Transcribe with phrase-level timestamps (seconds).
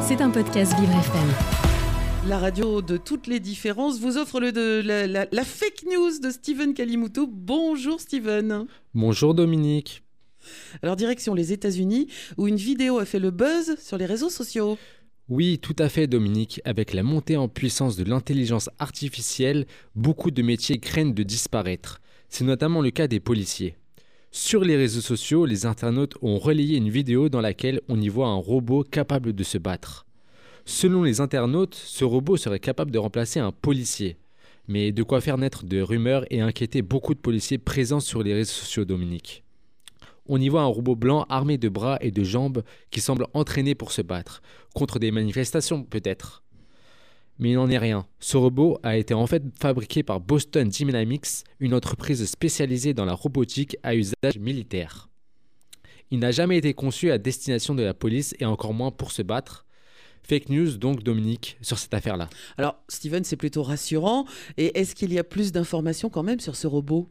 [0.00, 1.28] C'est un podcast Vivre FM.
[2.28, 6.18] La radio de toutes les différences vous offre le de, la, la- la fake news
[6.22, 7.26] de Steven Kalimuto.
[7.30, 8.64] Bonjour Steven.
[8.94, 10.02] Bonjour Dominique.
[10.82, 14.78] Alors direction les États-Unis où une vidéo a fait le buzz sur les réseaux sociaux.
[15.28, 16.62] Oui, tout à fait Dominique.
[16.64, 22.00] Avec la montée en puissance de l'intelligence artificielle, beaucoup de métiers craignent de disparaître.
[22.30, 23.76] C'est notamment le cas des policiers.
[24.40, 28.28] Sur les réseaux sociaux, les internautes ont relayé une vidéo dans laquelle on y voit
[28.28, 30.06] un robot capable de se battre.
[30.64, 34.16] Selon les internautes, ce robot serait capable de remplacer un policier.
[34.68, 38.32] Mais de quoi faire naître de rumeurs et inquiéter beaucoup de policiers présents sur les
[38.32, 39.42] réseaux sociaux Dominique?
[40.26, 43.74] On y voit un robot blanc armé de bras et de jambes qui semble entraîné
[43.74, 44.40] pour se battre,
[44.72, 46.44] contre des manifestations peut-être.
[47.38, 48.06] Mais il n'en est rien.
[48.18, 53.14] Ce robot a été en fait fabriqué par Boston Dynamics, une entreprise spécialisée dans la
[53.14, 55.08] robotique à usage militaire.
[56.10, 59.22] Il n'a jamais été conçu à destination de la police et encore moins pour se
[59.22, 59.66] battre.
[60.22, 62.28] Fake news donc Dominique sur cette affaire-là.
[62.56, 64.26] Alors Steven c'est plutôt rassurant.
[64.56, 67.08] Et est-ce qu'il y a plus d'informations quand même sur ce robot?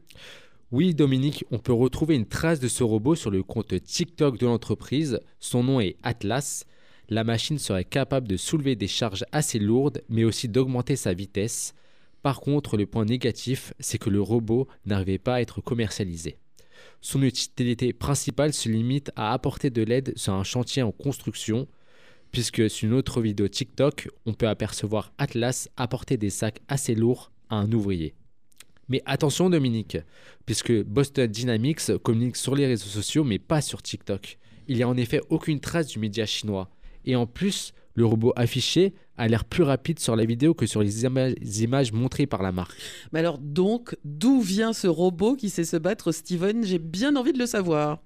[0.70, 4.46] Oui, Dominique, on peut retrouver une trace de ce robot sur le compte TikTok de
[4.46, 5.20] l'entreprise.
[5.40, 6.64] Son nom est Atlas.
[7.10, 11.74] La machine serait capable de soulever des charges assez lourdes, mais aussi d'augmenter sa vitesse.
[12.22, 16.36] Par contre, le point négatif, c'est que le robot n'arrivait pas à être commercialisé.
[17.00, 21.66] Son utilité principale se limite à apporter de l'aide sur un chantier en construction,
[22.30, 27.32] puisque sur une autre vidéo TikTok, on peut apercevoir Atlas apporter des sacs assez lourds
[27.48, 28.14] à un ouvrier.
[28.88, 29.98] Mais attention Dominique,
[30.44, 34.38] puisque Boston Dynamics communique sur les réseaux sociaux mais pas sur TikTok.
[34.66, 36.68] Il n'y a en effet aucune trace du média chinois.
[37.08, 40.82] Et en plus, le robot affiché a l'air plus rapide sur la vidéo que sur
[40.82, 42.76] les ima- images montrées par la marque.
[43.12, 46.64] Mais alors donc d'où vient ce robot qui sait se battre Steven?
[46.64, 48.00] J'ai bien envie de le savoir.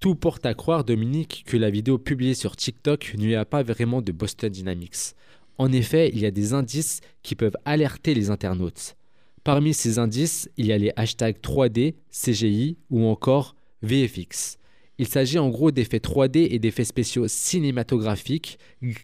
[0.00, 4.02] Tout porte à croire, Dominique, que la vidéo publiée sur TikTok n'y a pas vraiment
[4.02, 5.14] de Boston Dynamics.
[5.56, 8.96] En effet, il y a des indices qui peuvent alerter les internautes.
[9.44, 14.58] Parmi ces indices, il y a les hashtags 3D, CGI ou encore VFX.
[14.98, 18.58] Il s'agit en gros d'effets 3D et d'effets spéciaux cinématographiques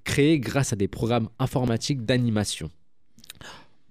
[0.04, 2.70] créés grâce à des programmes informatiques d'animation.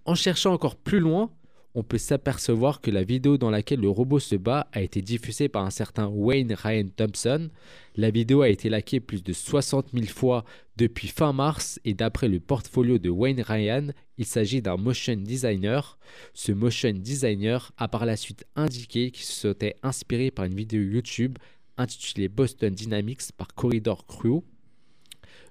[0.05, 1.29] En cherchant encore plus loin,
[1.75, 5.49] on peut s'apercevoir que la vidéo dans laquelle le robot se bat a été diffusée
[5.49, 7.49] par un certain Wayne Ryan Thompson.
[7.95, 10.45] La vidéo a été likée plus de 60 000 fois
[10.77, 15.99] depuis fin mars et d'après le portfolio de Wayne Ryan, il s'agit d'un motion designer.
[16.33, 20.81] Ce motion designer a par la suite indiqué qu'il se serait inspiré par une vidéo
[20.81, 21.37] YouTube
[21.79, 24.43] intitulée Boston Dynamics par Corridor Crew.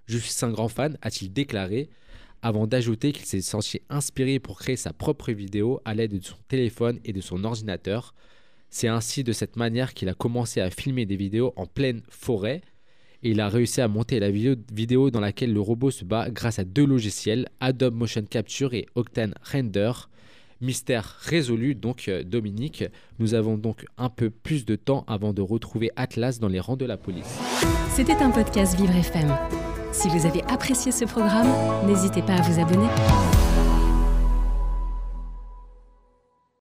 [0.06, 1.88] Je suis un grand fan, a-t-il déclaré,
[2.42, 6.36] avant d'ajouter qu'il s'est senti inspiré pour créer sa propre vidéo à l'aide de son
[6.46, 8.14] téléphone et de son ordinateur.
[8.70, 12.62] C'est ainsi de cette manière qu'il a commencé à filmer des vidéos en pleine forêt
[13.22, 16.58] et il a réussi à monter la vidéo dans laquelle le robot se bat grâce
[16.60, 19.92] à deux logiciels, Adobe Motion Capture et Octane Render.
[20.60, 22.84] Mystère résolu donc euh, Dominique,
[23.18, 26.76] nous avons donc un peu plus de temps avant de retrouver Atlas dans les rangs
[26.76, 27.38] de la police.
[27.90, 29.36] C'était un podcast Vivre FM.
[29.92, 31.48] Si vous avez apprécié ce programme,
[31.86, 32.88] n'hésitez pas à vous abonner.